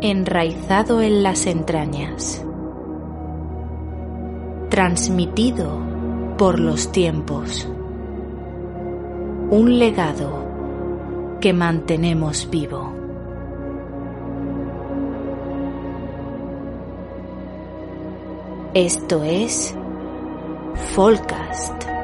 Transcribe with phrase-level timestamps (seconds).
[0.00, 2.44] Enraizado en las entrañas.
[4.70, 5.80] Transmitido
[6.38, 7.66] por los tiempos.
[9.50, 10.46] Un legado
[11.40, 13.05] que mantenemos vivo.
[18.76, 19.74] Esto es
[20.94, 21.95] Folcast.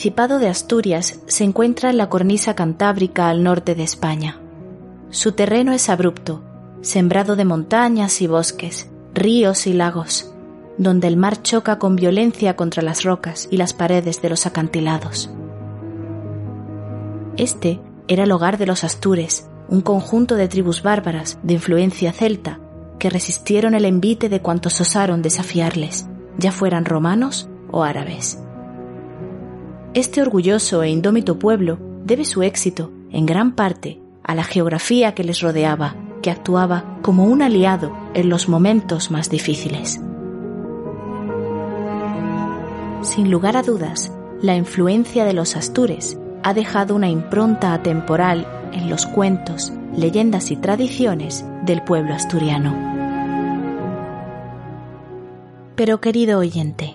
[0.00, 4.40] Principado de Asturias se encuentra en la cornisa cantábrica al norte de España.
[5.10, 6.42] Su terreno es abrupto,
[6.80, 10.32] sembrado de montañas y bosques, ríos y lagos,
[10.78, 15.28] donde el mar choca con violencia contra las rocas y las paredes de los acantilados.
[17.36, 22.58] Este era el hogar de los Astures, un conjunto de tribus bárbaras de influencia celta
[22.98, 26.06] que resistieron el envite de cuantos osaron desafiarles,
[26.38, 28.38] ya fueran romanos o árabes.
[29.92, 35.24] Este orgulloso e indómito pueblo debe su éxito, en gran parte, a la geografía que
[35.24, 40.00] les rodeaba, que actuaba como un aliado en los momentos más difíciles.
[43.02, 48.90] Sin lugar a dudas, la influencia de los astures ha dejado una impronta atemporal en
[48.90, 52.76] los cuentos, leyendas y tradiciones del pueblo asturiano.
[55.74, 56.89] Pero querido oyente,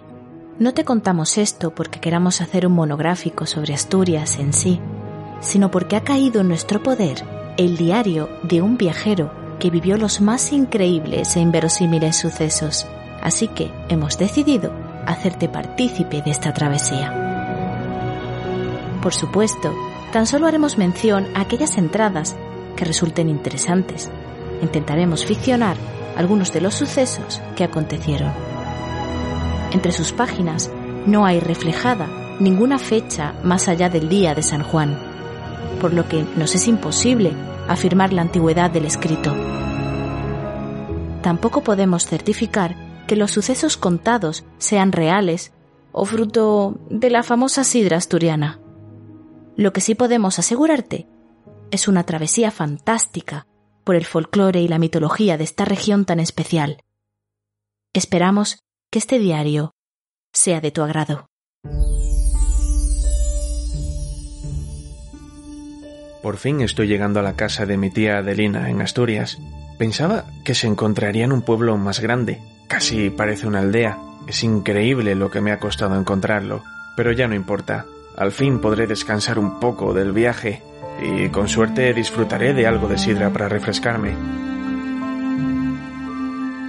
[0.58, 4.80] no te contamos esto porque queramos hacer un monográfico sobre Asturias en sí,
[5.42, 7.24] sino porque ha caído en nuestro poder
[7.58, 12.88] el diario de un viajero que vivió los más increíbles e inverosímiles sucesos,
[13.22, 14.72] así que hemos decidido
[15.06, 17.14] hacerte partícipe de esta travesía.
[19.02, 19.74] Por supuesto,
[20.12, 22.36] tan solo haremos mención a aquellas entradas
[22.76, 24.10] que resulten interesantes.
[24.62, 25.78] Intentaremos ficcionar
[26.18, 28.55] algunos de los sucesos que acontecieron.
[29.76, 30.72] Entre sus páginas
[31.06, 32.08] no hay reflejada
[32.40, 34.98] ninguna fecha más allá del día de San Juan,
[35.82, 37.34] por lo que nos es imposible
[37.68, 39.36] afirmar la antigüedad del escrito.
[41.22, 45.52] Tampoco podemos certificar que los sucesos contados sean reales
[45.92, 48.62] o fruto de la famosa sidra asturiana.
[49.58, 51.10] Lo que sí podemos asegurarte
[51.72, 53.46] es una travesía fantástica
[53.84, 56.78] por el folclore y la mitología de esta región tan especial.
[57.92, 58.65] Esperamos
[58.96, 59.74] que este diario
[60.34, 61.28] sea de tu agrado.
[66.24, 69.38] Por fin estoy llegando a la casa de mi tía Adelina en Asturias.
[69.78, 72.40] Pensaba que se encontraría en un pueblo más grande.
[72.70, 74.00] Casi parece una aldea.
[74.30, 76.64] Es increíble lo que me ha costado encontrarlo.
[76.96, 77.86] Pero ya no importa.
[78.16, 80.64] Al fin podré descansar un poco del viaje
[81.04, 84.55] y con suerte disfrutaré de algo de sidra para refrescarme.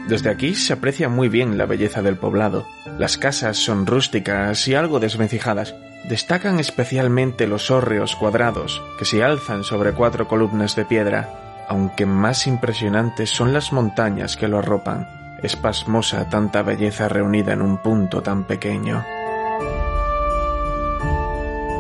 [0.09, 2.67] Desde aquí se aprecia muy bien la belleza del poblado.
[2.99, 5.75] Las casas son rústicas y algo desvencijadas.
[6.09, 12.47] Destacan especialmente los hórreos cuadrados que se alzan sobre cuatro columnas de piedra, aunque más
[12.47, 15.09] impresionantes son las montañas que lo arropan.
[15.42, 19.04] Es pasmosa tanta belleza reunida en un punto tan pequeño.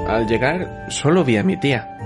[0.08, 1.96] Al llegar, solo vi a mi tía.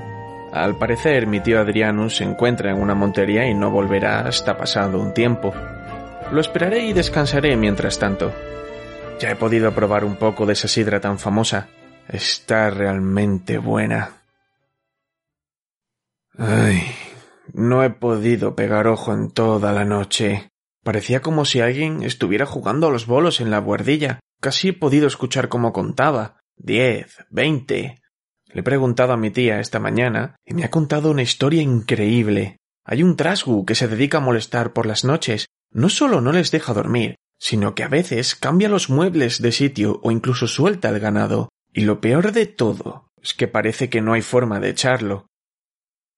[0.52, 5.00] Al parecer, mi tío Adriano se encuentra en una montería y no volverá hasta pasado
[5.00, 5.54] un tiempo.
[6.32, 8.32] Lo esperaré y descansaré mientras tanto.
[9.18, 11.68] Ya he podido probar un poco de esa sidra tan famosa.
[12.08, 14.22] Está realmente buena.
[16.38, 16.82] Ay,
[17.52, 20.50] no he podido pegar ojo en toda la noche.
[20.84, 24.20] Parecía como si alguien estuviera jugando a los bolos en la buhardilla.
[24.40, 26.40] Casi he podido escuchar cómo contaba.
[26.56, 28.00] Diez, veinte.
[28.46, 32.56] Le he preguntado a mi tía esta mañana y me ha contado una historia increíble.
[32.84, 35.46] Hay un trasgu que se dedica a molestar por las noches.
[35.72, 40.00] No solo no les deja dormir, sino que a veces cambia los muebles de sitio
[40.02, 41.48] o incluso suelta el ganado.
[41.72, 45.26] Y lo peor de todo es que parece que no hay forma de echarlo.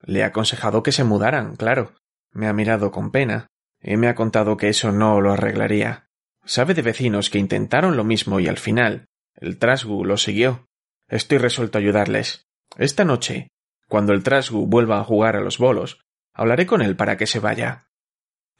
[0.00, 1.94] Le he aconsejado que se mudaran, claro.
[2.32, 3.46] Me ha mirado con pena
[3.82, 6.06] y me ha contado que eso no lo arreglaría.
[6.44, 10.66] Sabe de vecinos que intentaron lo mismo y al final el trasgu lo siguió.
[11.08, 12.46] Estoy resuelto a ayudarles.
[12.78, 13.48] Esta noche,
[13.88, 16.00] cuando el trasgu vuelva a jugar a los bolos,
[16.32, 17.88] hablaré con él para que se vaya.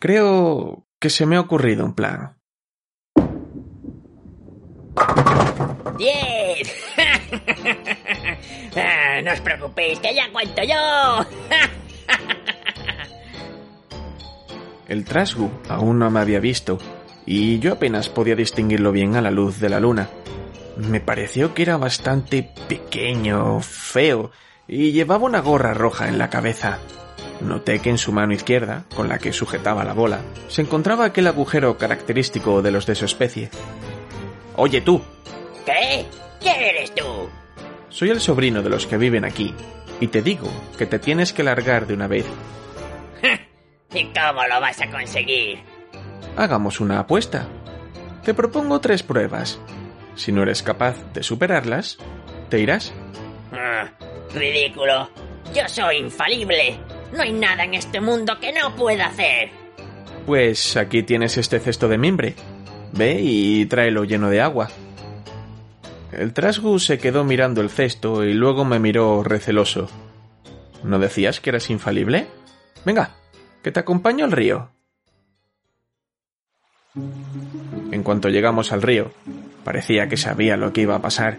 [0.02, 2.37] Creo que se me ha ocurrido un plan.
[5.96, 6.58] ¡Bien!
[8.75, 11.26] Ah, no os preocupéis, que ya cuento yo.
[14.88, 16.78] El trasgu aún no me había visto,
[17.26, 20.08] y yo apenas podía distinguirlo bien a la luz de la luna.
[20.78, 24.32] Me pareció que era bastante pequeño, feo,
[24.66, 26.81] y llevaba una gorra roja en la cabeza.
[27.41, 31.26] Noté que en su mano izquierda, con la que sujetaba la bola, se encontraba aquel
[31.26, 33.50] agujero característico de los de su especie.
[34.56, 35.00] Oye tú,
[35.67, 36.06] ¿Qué?
[36.41, 37.05] ¿Quién eres tú?
[37.88, 39.55] soy el sobrino de los que viven aquí,
[40.00, 40.49] y te digo
[40.79, 42.26] que te tienes que largar de una vez.
[43.94, 45.59] ¿Y cómo lo vas a conseguir?
[46.37, 47.47] Hagamos una apuesta.
[48.25, 49.61] Te propongo tres pruebas.
[50.14, 51.99] Si no eres capaz de superarlas,
[52.49, 52.93] te irás.
[53.53, 53.91] Ah,
[54.35, 55.11] ridículo.
[55.55, 56.79] Yo soy infalible.
[57.12, 59.50] No hay nada en este mundo que no pueda hacer.
[60.26, 62.35] Pues aquí tienes este cesto de mimbre.
[62.93, 64.69] Ve y tráelo lleno de agua.
[66.12, 69.88] El trasgu se quedó mirando el cesto y luego me miró receloso.
[70.85, 72.26] ¿No decías que eras infalible?
[72.85, 73.17] Venga,
[73.62, 74.70] que te acompaño al río.
[77.91, 79.12] En cuanto llegamos al río,
[79.64, 81.38] parecía que sabía lo que iba a pasar.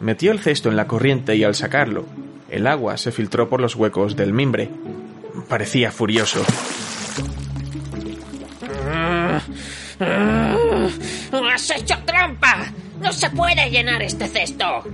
[0.00, 2.06] Metió el cesto en la corriente y al sacarlo,
[2.52, 4.68] el agua se filtró por los huecos del mimbre.
[5.48, 6.44] Parecía furioso.
[11.52, 12.66] ¡Has hecho trampa!
[13.00, 14.84] ¡No se puede llenar este cesto!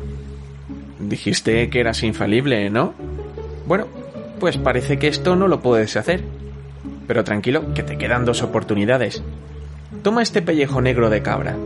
[1.01, 2.95] Dijiste que eras infalible, ¿no?
[3.67, 3.87] Bueno,
[4.39, 6.23] pues parece que esto no lo puedes hacer.
[7.09, 9.23] Pero tranquilo, que te quedan dos oportunidades.
[10.03, 11.57] Toma este pellejo negro de cabra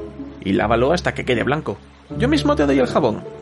[0.40, 1.76] y lávalo hasta que quede blanco.
[2.18, 3.41] Yo mismo te doy el jabón.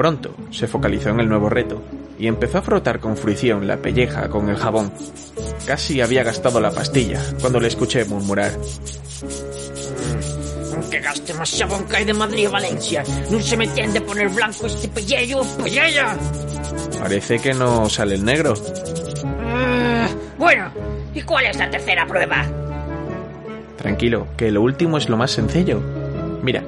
[0.00, 1.82] Pronto se focalizó en el nuevo reto
[2.18, 4.90] y empezó a frotar con fruición la pelleja con el jabón.
[5.66, 8.50] Casi había gastado la pastilla cuando le escuché murmurar.
[10.74, 14.30] Aunque gaste más jabón que hay de Madrid a Valencia, no se me tiende poner
[14.30, 16.16] blanco este pellello, pellella.
[16.98, 18.54] Parece que no sale el negro.
[19.44, 20.08] Ah,
[20.38, 20.70] bueno,
[21.12, 22.46] ¿y cuál es la tercera prueba?
[23.76, 25.78] Tranquilo, que lo último es lo más sencillo.
[26.42, 26.64] Mira,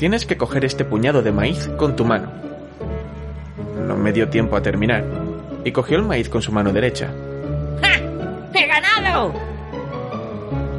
[0.00, 2.50] tienes que coger este puñado de maíz con tu mano.
[3.86, 5.04] No me dio tiempo a terminar,
[5.64, 7.08] y cogió el maíz con su mano derecha.
[7.82, 8.00] ¡Ja!
[8.54, 9.32] ¡He ganado!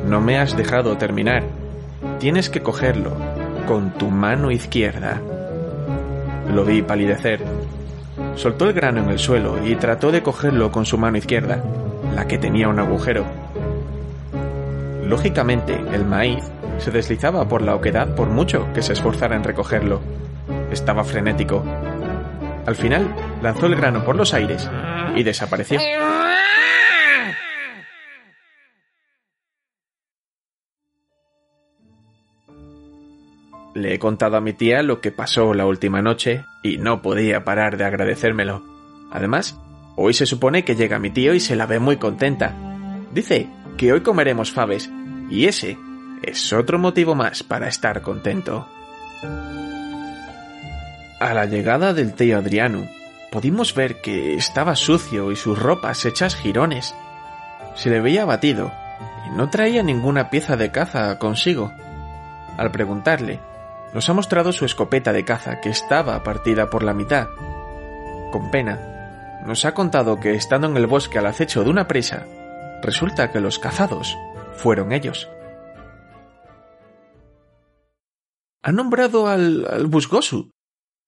[0.08, 1.44] No me has dejado terminar.
[2.20, 3.12] Tienes que cogerlo
[3.68, 5.22] con tu mano izquierda.
[6.54, 7.42] Lo vi palidecer.
[8.36, 11.64] Soltó el grano en el suelo y trató de cogerlo con su mano izquierda,
[12.16, 13.26] la que tenía un agujero.
[15.06, 16.44] Lógicamente, el maíz
[16.80, 20.02] se deslizaba por la oquedad por mucho que se esforzara en recogerlo.
[20.72, 21.64] Estaba frenético.
[22.65, 24.69] Al final, lanzó el grano por los aires
[25.15, 25.80] y desapareció.
[33.76, 37.44] Le he contado a mi tía lo que pasó la última noche y no podía
[37.44, 38.64] parar de agradecérmelo.
[39.11, 39.59] Además,
[39.95, 42.56] hoy se supone que llega mi tío y se la ve muy contenta.
[43.11, 44.92] Dice que hoy comeremos faves
[45.30, 45.78] y ese
[46.21, 48.68] es otro motivo más para estar contento.
[51.23, 52.85] A la llegada del tío Adriano,
[53.31, 56.94] pudimos ver que estaba sucio y sus ropas hechas jirones.
[57.75, 58.73] Se le veía abatido
[59.25, 61.71] y no traía ninguna pieza de caza consigo.
[62.57, 63.39] Al preguntarle,
[63.94, 67.30] nos ha mostrado su escopeta de caza que estaba partida por la mitad.
[68.33, 72.25] Con pena, nos ha contado que estando en el bosque al acecho de una presa,
[72.81, 74.18] resulta que los cazados
[74.57, 75.30] fueron ellos.
[78.61, 80.53] Ha nombrado al, al Busgosu,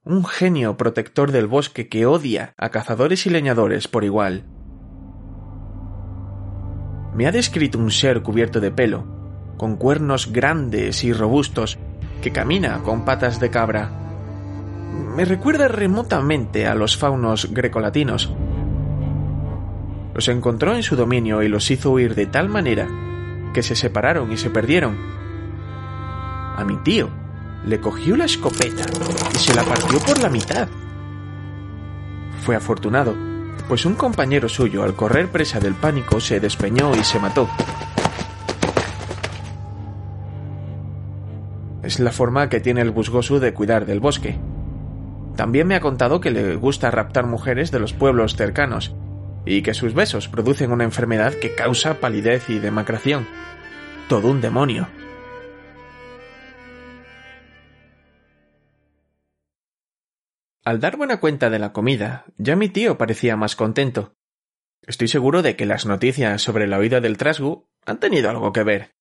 [0.05, 4.45] un genio protector del bosque que odia a cazadores y leñadores por igual.
[7.15, 9.03] Me ha descrito un ser cubierto de pelo,
[9.57, 11.79] con cuernos grandes y robustos,
[12.21, 13.89] que camina con patas de cabra.
[15.15, 18.31] Me recuerda remotamente a los faunos grecolatinos.
[20.13, 22.87] Los encontró en su dominio y los hizo huir de tal manera
[23.55, 24.97] que se separaron y se perdieron.
[26.57, 27.24] A mi tío
[27.65, 28.85] le cogió la escopeta
[29.33, 30.67] y se la partió por la mitad.
[32.41, 33.15] Fue afortunado,
[33.67, 37.49] pues un compañero suyo, al correr presa del pánico, se despeñó y se mató.
[41.81, 44.37] Es la forma que tiene el Busgosu de cuidar del bosque.
[45.35, 48.95] También me ha contado que le gusta raptar mujeres de los pueblos cercanos
[49.45, 53.27] y que sus besos producen una enfermedad que causa palidez y demacración.
[54.07, 54.87] Todo un demonio.
[60.65, 64.15] Al dar buena cuenta de la comida, ya mi tío parecía más contento.
[64.81, 68.63] Estoy seguro de que las noticias sobre la huida del Trasgu han tenido algo que
[68.63, 68.95] ver.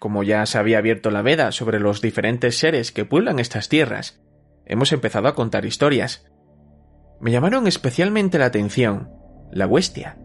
[0.00, 4.20] Como ya se había abierto la veda sobre los diferentes seres que pueblan estas tierras,
[4.66, 6.26] hemos empezado a contar historias.
[7.20, 9.12] Me llamaron especialmente la atención
[9.52, 10.18] la huestia,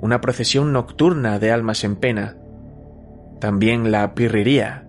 [0.00, 2.38] una procesión nocturna de almas en pena.
[3.40, 4.85] También la pirriría,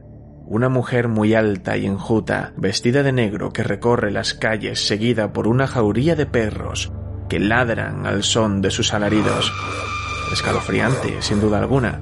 [0.50, 5.46] una mujer muy alta y enjuta, vestida de negro, que recorre las calles seguida por
[5.46, 6.92] una jauría de perros
[7.28, 9.52] que ladran al son de sus alaridos.
[10.32, 12.00] Escalofriante, sin duda alguna.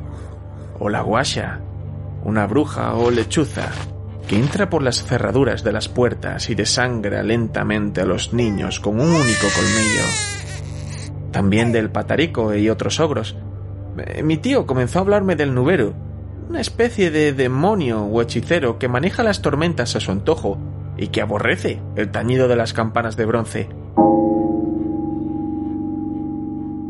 [0.79, 1.61] O la guasha,
[2.23, 3.69] una bruja o lechuza,
[4.27, 8.99] que entra por las cerraduras de las puertas y desangra lentamente a los niños con
[8.99, 10.03] un único colmillo.
[11.31, 13.35] También del patarico y otros ogros.
[13.97, 15.95] Eh, mi tío comenzó a hablarme del nubero,
[16.49, 20.57] una especie de demonio o hechicero que maneja las tormentas a su antojo
[20.97, 23.69] y que aborrece el tañido de las campanas de bronce.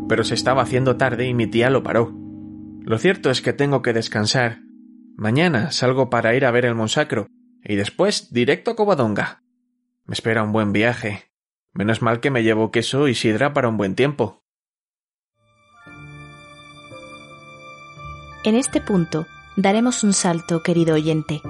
[0.08, 2.14] Pero se estaba haciendo tarde y mi tía lo paró.
[2.82, 4.60] Lo cierto es que tengo que descansar.
[5.16, 7.28] Mañana salgo para ir a ver el Monsacro
[7.64, 9.42] y después directo a Covadonga.
[10.06, 11.32] Me espera un buen viaje.
[11.74, 14.44] Menos mal que me llevo queso y sidra para un buen tiempo.
[18.44, 21.42] En este punto daremos un salto, querido oyente.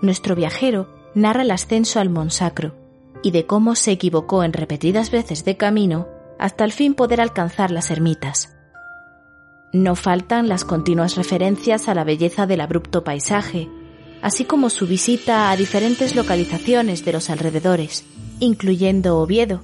[0.00, 2.74] Nuestro viajero narra el ascenso al Monsacro
[3.22, 6.08] y de cómo se equivocó en repetidas veces de camino
[6.38, 8.56] hasta al fin poder alcanzar las ermitas.
[9.72, 13.68] No faltan las continuas referencias a la belleza del abrupto paisaje,
[14.20, 18.04] así como su visita a diferentes localizaciones de los alrededores,
[18.38, 19.62] incluyendo Oviedo,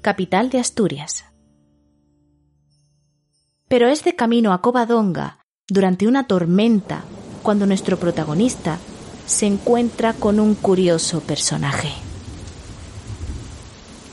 [0.00, 1.24] capital de Asturias.
[3.68, 7.04] Pero es de camino a Covadonga, durante una tormenta
[7.48, 8.76] cuando nuestro protagonista
[9.24, 11.90] se encuentra con un curioso personaje.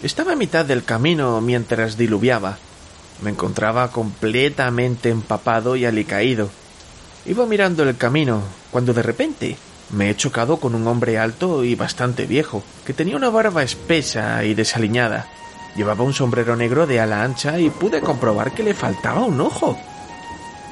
[0.01, 2.58] Estaba a mitad del camino mientras diluviaba.
[3.22, 6.50] Me encontraba completamente empapado y alicaído.
[7.25, 9.58] Iba mirando el camino cuando de repente
[9.89, 14.46] me he chocado con un hombre alto y bastante viejo, que tenía una barba espesa
[14.46, 15.27] y desaliñada.
[15.75, 19.77] Llevaba un sombrero negro de ala ancha y pude comprobar que le faltaba un ojo.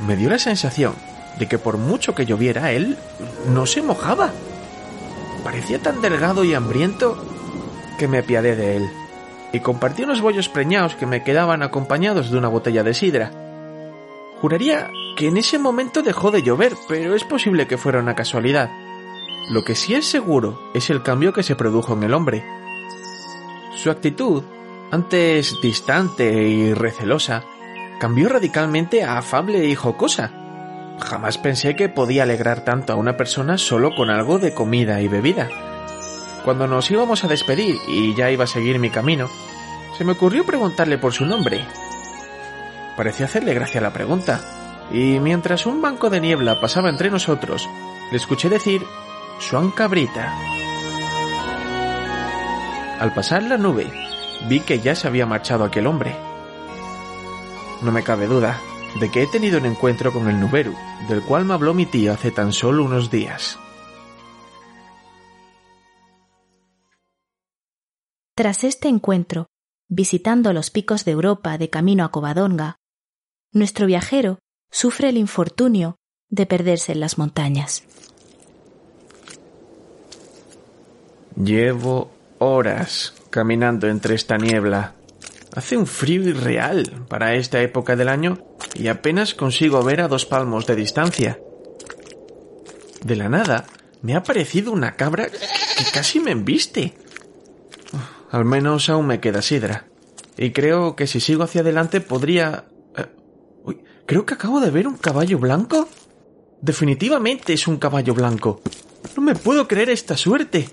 [0.07, 0.95] Me dio la sensación
[1.39, 2.97] de que por mucho que lloviera, él
[3.47, 4.31] no se mojaba.
[5.43, 7.17] Parecía tan delgado y hambriento
[7.97, 8.89] que me apiadé de él
[9.51, 13.31] y compartí unos bollos preñados que me quedaban acompañados de una botella de sidra.
[14.41, 18.71] Juraría que en ese momento dejó de llover, pero es posible que fuera una casualidad.
[19.51, 22.43] Lo que sí es seguro es el cambio que se produjo en el hombre.
[23.75, 24.43] Su actitud,
[24.91, 27.43] antes distante y recelosa,
[27.99, 30.42] cambió radicalmente a afable y jocosa
[30.99, 35.07] Jamás pensé que podía alegrar tanto a una persona solo con algo de comida y
[35.07, 35.49] bebida.
[36.45, 39.29] Cuando nos íbamos a despedir y ya iba a seguir mi camino,
[39.97, 41.65] se me ocurrió preguntarle por su nombre.
[42.97, 44.41] Pareció hacerle gracia la pregunta,
[44.91, 47.67] y mientras un banco de niebla pasaba entre nosotros,
[48.11, 48.83] le escuché decir
[49.39, 50.33] Suan Cabrita.
[52.99, 53.91] Al pasar la nube,
[54.47, 56.15] vi que ya se había marchado aquel hombre.
[57.81, 58.59] No me cabe duda
[58.99, 60.75] de que he tenido un encuentro con el Nuberu,
[61.09, 63.57] del cual me habló mi tío hace tan solo unos días.
[68.35, 69.47] Tras este encuentro,
[69.87, 72.77] visitando los picos de Europa de camino a Covadonga,
[73.51, 74.39] nuestro viajero
[74.71, 75.97] sufre el infortunio
[76.29, 77.83] de perderse en las montañas.
[81.35, 84.95] Llevo horas caminando entre esta niebla.
[85.55, 88.39] Hace un frío irreal para esta época del año
[88.75, 91.39] y apenas consigo ver a dos palmos de distancia.
[93.03, 93.65] De la nada,
[94.01, 96.93] me ha parecido una cabra que casi me embiste.
[98.31, 99.87] Al menos aún me queda sidra.
[100.37, 102.65] Y creo que si sigo hacia adelante podría...
[102.97, 103.05] Eh,
[103.63, 105.87] uy, creo que acabo de ver un caballo blanco.
[106.61, 108.61] Definitivamente es un caballo blanco.
[109.15, 110.69] No me puedo creer esta suerte.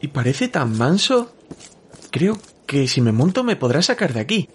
[0.00, 1.32] Y parece tan manso.
[2.10, 4.48] Creo que si me monto me podrá sacar de aquí.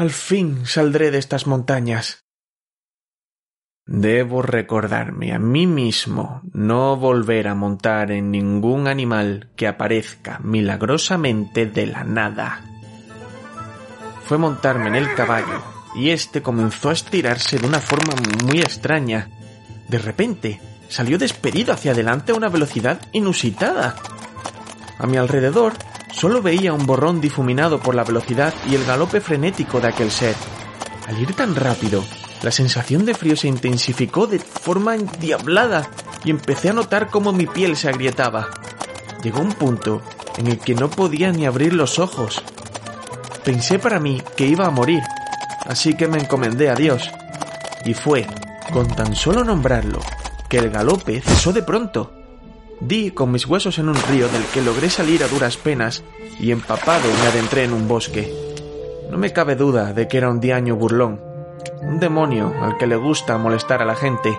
[0.00, 2.24] Al fin saldré de estas montañas.
[3.84, 11.66] Debo recordarme a mí mismo no volver a montar en ningún animal que aparezca milagrosamente
[11.66, 12.62] de la nada.
[14.24, 15.62] fue montarme en el caballo
[15.94, 18.14] y este comenzó a estirarse de una forma
[18.46, 19.28] muy extraña.
[19.90, 23.96] De repente, salió despedido hacia adelante a una velocidad inusitada.
[24.96, 25.74] A mi alrededor
[26.12, 30.34] solo veía un borrón difuminado por la velocidad y el galope frenético de aquel ser.
[31.06, 32.04] Al ir tan rápido,
[32.42, 35.90] la sensación de frío se intensificó de forma endiablada
[36.24, 38.48] y empecé a notar cómo mi piel se agrietaba.
[39.22, 40.00] Llegó un punto
[40.38, 42.42] en el que no podía ni abrir los ojos.
[43.44, 45.02] Pensé para mí que iba a morir,
[45.66, 47.10] así que me encomendé a Dios.
[47.84, 48.26] Y fue,
[48.72, 50.00] con tan solo nombrarlo,
[50.48, 52.19] que el galope cesó de pronto.
[52.80, 56.02] Di con mis huesos en un río del que logré salir a duras penas
[56.38, 58.32] y empapado me adentré en un bosque.
[59.10, 61.20] No me cabe duda de que era un diaño burlón,
[61.82, 64.36] un demonio al que le gusta molestar a la gente.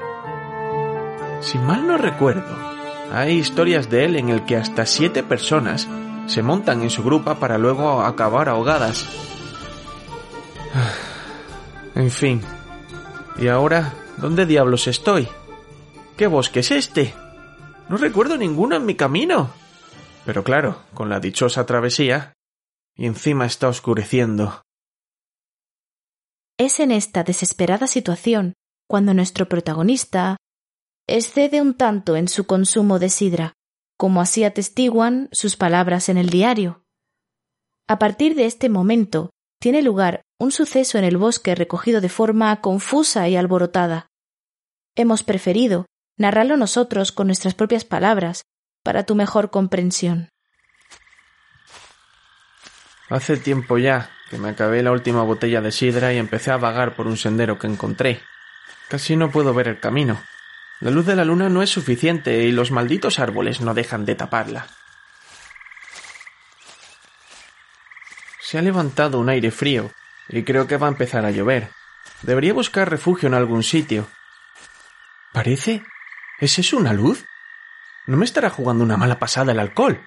[1.42, 2.56] Si mal no recuerdo,
[3.14, 5.88] hay historias de él en el que hasta siete personas
[6.26, 9.08] se montan en su grupa para luego acabar ahogadas.
[11.94, 12.42] En fin.
[13.38, 15.28] ¿Y ahora dónde diablos estoy?
[16.16, 17.14] ¿Qué bosque es este?
[17.92, 19.52] No recuerdo ninguno en mi camino.
[20.26, 22.32] Pero claro, con la dichosa travesía.
[22.96, 24.62] Y encima está oscureciendo.
[26.58, 28.54] Es en esta desesperada situación
[28.88, 30.38] cuando nuestro protagonista
[31.06, 33.54] excede un tanto en su consumo de sidra,
[33.98, 36.86] como así atestiguan sus palabras en el diario.
[37.90, 42.62] A partir de este momento tiene lugar un suceso en el bosque recogido de forma
[42.62, 44.08] confusa y alborotada.
[44.96, 45.88] Hemos preferido
[46.22, 48.44] narrarlo nosotros con nuestras propias palabras
[48.84, 50.30] para tu mejor comprensión.
[53.10, 56.96] Hace tiempo ya que me acabé la última botella de sidra y empecé a vagar
[56.96, 58.22] por un sendero que encontré.
[58.88, 60.22] Casi no puedo ver el camino.
[60.80, 64.16] La luz de la luna no es suficiente y los malditos árboles no dejan de
[64.16, 64.68] taparla.
[68.40, 69.92] Se ha levantado un aire frío
[70.30, 71.70] y creo que va a empezar a llover.
[72.22, 74.08] Debería buscar refugio en algún sitio.
[75.34, 75.84] Parece...
[76.42, 77.24] ¿Es eso una luz?
[78.08, 80.02] ¿No me estará jugando una mala pasada el alcohol?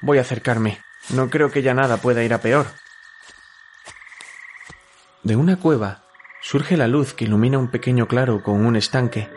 [0.00, 0.82] Voy a acercarme.
[1.10, 2.66] No creo que ya nada pueda ir a peor.
[5.22, 6.02] De una cueva
[6.42, 9.30] surge la luz que ilumina un pequeño claro con un estanque.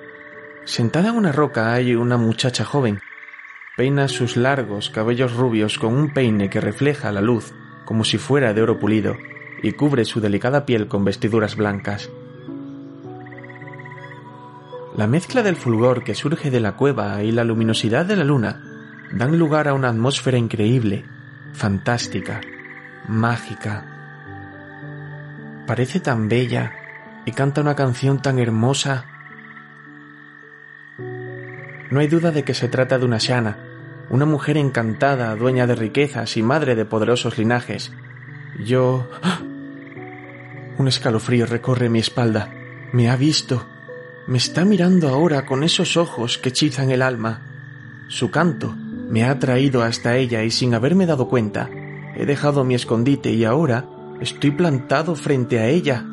[0.65, 3.01] Sentada en una roca hay una muchacha joven.
[3.77, 7.53] Peina sus largos cabellos rubios con un peine que refleja la luz
[7.85, 9.15] como si fuera de oro pulido
[9.61, 12.09] y cubre su delicada piel con vestiduras blancas.
[14.99, 18.61] La mezcla del fulgor que surge de la cueva y la luminosidad de la luna
[19.13, 21.05] dan lugar a una atmósfera increíble,
[21.53, 22.41] fantástica,
[23.07, 23.85] mágica.
[25.65, 26.73] Parece tan bella
[27.25, 29.05] y canta una canción tan hermosa.
[30.97, 33.57] No hay duda de que se trata de una Shana,
[34.09, 37.93] una mujer encantada, dueña de riquezas y madre de poderosos linajes.
[38.65, 39.09] Yo...
[39.23, 39.39] ¡Ah!
[40.77, 42.53] Un escalofrío recorre mi espalda.
[42.91, 43.78] Me ha visto.
[44.27, 47.41] Me está mirando ahora con esos ojos que hechizan el alma.
[48.07, 48.75] Su canto
[49.09, 51.69] me ha traído hasta ella y sin haberme dado cuenta,
[52.15, 53.85] he dejado mi escondite y ahora
[54.21, 56.05] estoy plantado frente a ella.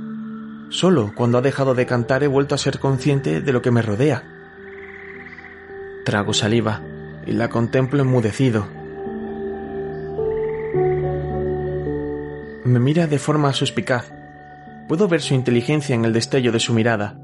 [0.70, 3.82] Solo cuando ha dejado de cantar he vuelto a ser consciente de lo que me
[3.82, 4.24] rodea.
[6.04, 6.82] Trago saliva
[7.26, 8.66] y la contemplo enmudecido.
[12.64, 14.12] Me mira de forma suspicaz.
[14.88, 17.16] Puedo ver su inteligencia en el destello de su mirada.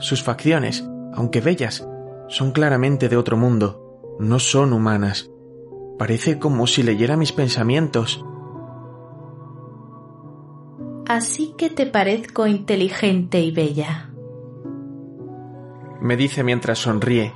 [0.00, 1.86] Sus facciones, aunque bellas,
[2.28, 5.30] son claramente de otro mundo, no son humanas.
[5.98, 8.24] Parece como si leyera mis pensamientos.
[11.06, 14.10] Así que te parezco inteligente y bella.
[16.00, 17.32] Me dice mientras sonríe,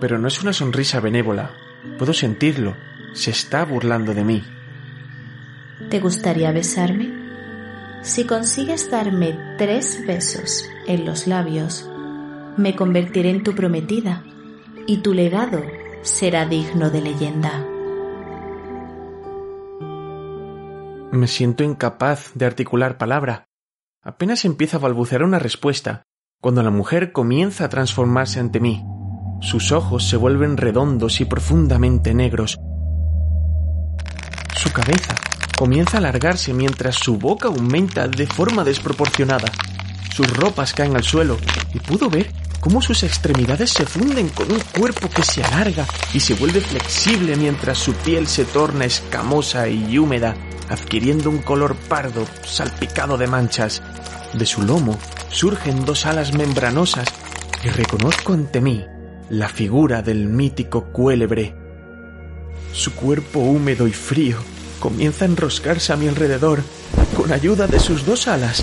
[0.00, 1.50] pero no es una sonrisa benévola.
[1.98, 2.74] Puedo sentirlo.
[3.14, 4.44] Se está burlando de mí.
[5.90, 7.12] ¿Te gustaría besarme?
[8.02, 11.90] Si consigues darme tres besos en los labios,
[12.58, 14.24] me convertiré en tu prometida
[14.86, 15.62] y tu legado
[16.02, 17.66] será digno de leyenda.
[21.12, 23.46] Me siento incapaz de articular palabra.
[24.02, 26.02] Apenas empieza a balbucear una respuesta,
[26.40, 28.84] cuando la mujer comienza a transformarse ante mí.
[29.40, 32.58] Sus ojos se vuelven redondos y profundamente negros.
[34.54, 35.14] Su cabeza
[35.56, 39.50] comienza a alargarse mientras su boca aumenta de forma desproporcionada.
[40.10, 41.36] Sus ropas caen al suelo
[41.72, 46.20] y puedo ver cómo sus extremidades se funden con un cuerpo que se alarga y
[46.20, 50.34] se vuelve flexible mientras su piel se torna escamosa y húmeda,
[50.68, 53.82] adquiriendo un color pardo salpicado de manchas.
[54.34, 54.98] De su lomo
[55.30, 57.08] surgen dos alas membranosas
[57.64, 58.84] y reconozco ante mí
[59.30, 61.54] la figura del mítico cuélebre.
[62.72, 64.38] Su cuerpo húmedo y frío
[64.78, 66.62] comienza a enroscarse a mi alrededor
[67.16, 68.62] con ayuda de sus dos alas,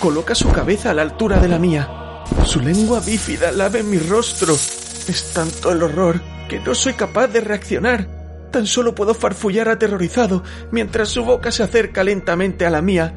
[0.00, 2.05] coloca su cabeza a la altura de la mía.
[2.44, 4.54] Su lengua bífida lave mi rostro.
[4.54, 8.06] Es tanto el horror que no soy capaz de reaccionar.
[8.50, 13.14] Tan solo puedo farfullar aterrorizado mientras su boca se acerca lentamente a la mía.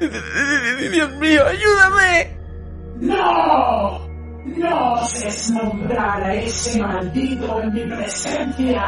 [0.00, 2.36] Dios mío, ayúdame.
[3.00, 4.08] ¡No!
[4.44, 8.82] ¡No oses nombrar a ese maldito en mi presencia!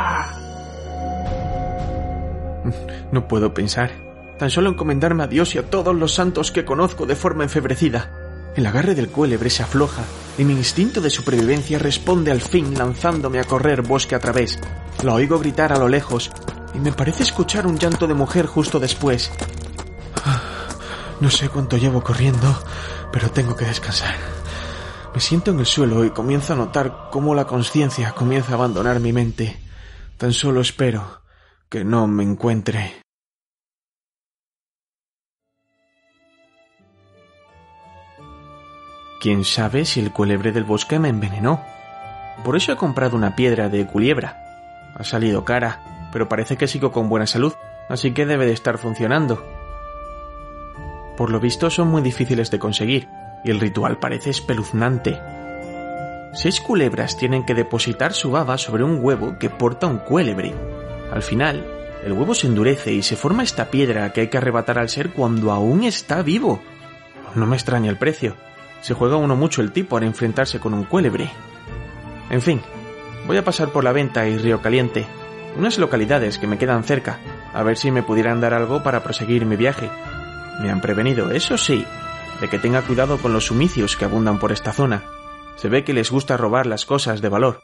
[3.13, 3.91] No puedo pensar.
[4.39, 8.24] Tan solo encomendarme a Dios y a todos los santos que conozco de forma enfebrecida.
[8.57, 10.03] El agarre del cuélebre se afloja
[10.39, 14.61] y mi instinto de supervivencia responde al fin lanzándome a correr bosque a través.
[15.03, 16.31] La oigo gritar a lo lejos
[16.73, 19.31] y me parece escuchar un llanto de mujer justo después.
[21.21, 22.57] No sé cuánto llevo corriendo,
[23.13, 24.15] pero tengo que descansar.
[25.15, 29.01] Me siento en el suelo y comienzo a notar cómo la conciencia comienza a abandonar
[29.01, 29.57] mi mente.
[30.17, 31.23] Tan solo espero
[31.69, 33.04] que no me encuentre.
[39.25, 41.65] Quién sabe si el culebre del bosque me envenenó.
[42.45, 44.93] Por eso he comprado una piedra de culiebra.
[44.95, 45.81] Ha salido cara,
[46.13, 47.55] pero parece que sigo con buena salud,
[47.89, 49.43] así que debe de estar funcionando.
[51.17, 53.09] Por lo visto son muy difíciles de conseguir,
[53.45, 55.19] y el ritual parece espeluznante.
[56.35, 60.53] Seis culebras tienen que depositar su baba sobre un huevo que porta un cuélebre.
[61.11, 61.65] Al final,
[62.05, 65.13] el huevo se endurece y se forma esta piedra que hay que arrebatar al ser
[65.13, 66.61] cuando aún está vivo.
[67.35, 68.37] No me extraña el precio.
[68.85, 71.31] Se juega uno mucho el tipo al enfrentarse con un cuélebre.
[72.29, 72.61] En fin,
[73.27, 75.07] voy a pasar por la venta y Río Caliente,
[75.57, 77.19] unas localidades que me quedan cerca,
[77.55, 79.89] a ver si me pudieran dar algo para proseguir mi viaje.
[80.61, 81.83] Me han prevenido, eso sí,
[82.43, 85.03] de que tenga cuidado con los sumicios que abundan por esta zona.
[85.57, 87.63] Se ve que les gusta robar las cosas de valor.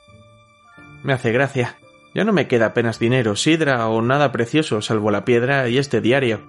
[1.03, 1.77] Me hace gracia.
[2.15, 6.01] Ya no me queda apenas dinero, sidra o nada precioso salvo la piedra y este
[6.01, 6.41] diario.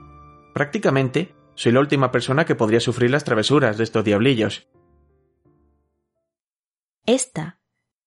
[0.53, 4.67] Prácticamente soy la última persona que podría sufrir las travesuras de estos diablillos.
[7.05, 7.59] Esta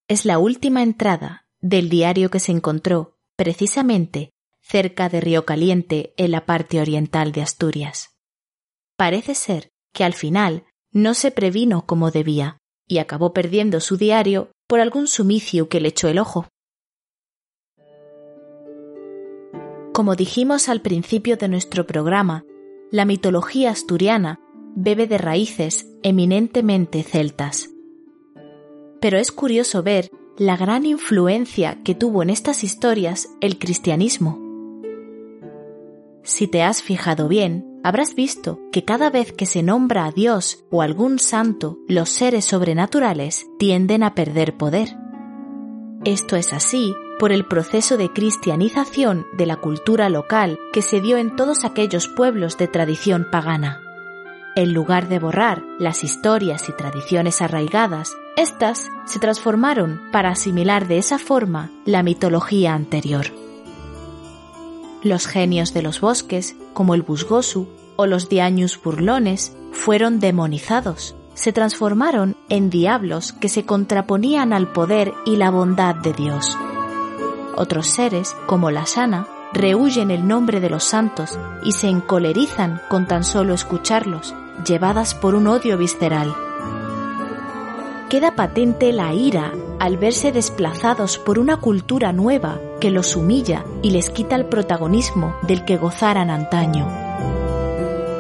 [0.08, 4.30] es la última entrada del diario que se encontró precisamente
[4.60, 8.16] cerca de Río Caliente en la parte oriental de Asturias.
[8.96, 14.52] Parece ser que al final no se previno como debía y acabó perdiendo su diario
[14.66, 16.48] por algún sumicio que le echó el ojo.
[19.92, 22.44] Como dijimos al principio de nuestro programa,
[22.94, 24.38] la mitología asturiana
[24.76, 27.68] bebe de raíces eminentemente celtas.
[29.00, 34.38] Pero es curioso ver la gran influencia que tuvo en estas historias el cristianismo.
[36.22, 40.64] Si te has fijado bien, habrás visto que cada vez que se nombra a Dios
[40.70, 44.96] o algún santo, los seres sobrenaturales tienden a perder poder.
[46.04, 51.16] Esto es así por el proceso de cristianización de la cultura local que se dio
[51.16, 53.80] en todos aquellos pueblos de tradición pagana.
[54.56, 60.98] En lugar de borrar las historias y tradiciones arraigadas, éstas se transformaron para asimilar de
[60.98, 63.26] esa forma la mitología anterior.
[65.02, 71.16] Los genios de los bosques, como el Busgosu o los Diañus burlones, fueron demonizados.
[71.34, 76.56] Se transformaron en diablos que se contraponían al poder y la bondad de Dios.
[77.56, 83.06] Otros seres, como la sana, rehuyen el nombre de los santos y se encolerizan con
[83.06, 84.34] tan solo escucharlos,
[84.66, 86.34] llevadas por un odio visceral.
[88.10, 93.90] Queda patente la ira al verse desplazados por una cultura nueva que los humilla y
[93.90, 96.88] les quita el protagonismo del que gozaran antaño.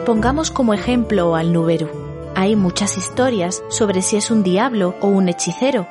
[0.06, 1.88] Pongamos como ejemplo al Nuberu.
[2.34, 5.86] Hay muchas historias sobre si es un diablo o un hechicero,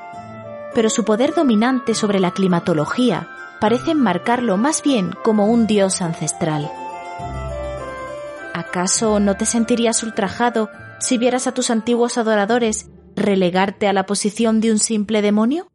[0.76, 3.30] pero su poder dominante sobre la climatología
[3.64, 6.70] parece enmarcarlo más bien como un dios ancestral.
[8.54, 14.60] ¿Acaso no te sentirías ultrajado si vieras a tus antiguos adoradores relegarte a la posición
[14.60, 15.70] de un simple demonio?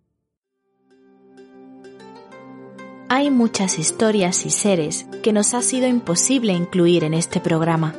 [3.08, 7.94] Hay muchas historias y seres que nos ha sido imposible incluir en este programa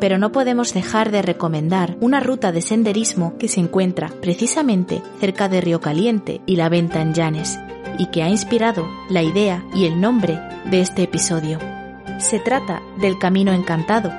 [0.00, 5.48] pero no podemos dejar de recomendar una ruta de senderismo que se encuentra precisamente cerca
[5.48, 7.58] de Río Caliente y la venta en Llanes,
[7.98, 11.58] y que ha inspirado la idea y el nombre de este episodio.
[12.18, 14.12] Se trata del Camino Encantado,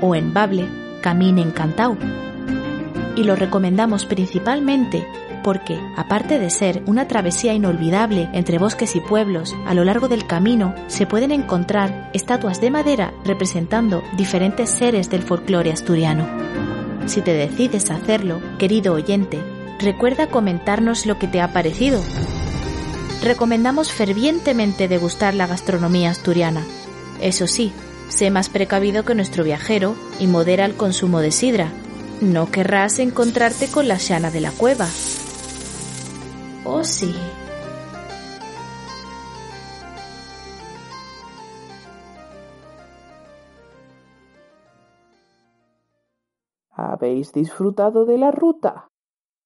[0.00, 0.68] o en Bable,
[1.00, 1.96] Camino Encantado,
[3.16, 5.06] y lo recomendamos principalmente
[5.42, 10.26] porque, aparte de ser una travesía inolvidable entre bosques y pueblos, a lo largo del
[10.26, 16.26] camino se pueden encontrar estatuas de madera representando diferentes seres del folclore asturiano.
[17.06, 19.40] Si te decides hacerlo, querido oyente,
[19.80, 22.00] recuerda comentarnos lo que te ha parecido.
[23.22, 26.64] Recomendamos fervientemente degustar la gastronomía asturiana.
[27.20, 27.72] Eso sí,
[28.12, 31.72] Sé más precavido que nuestro viajero y modera el consumo de sidra.
[32.20, 34.86] No querrás encontrarte con la Shana de la cueva.
[36.66, 37.14] ¿Oh sí?
[46.70, 48.91] ¿Habéis disfrutado de la ruta?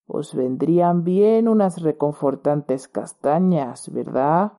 [0.07, 4.53] Os vendrían bien unas reconfortantes castañas, ¿verdad?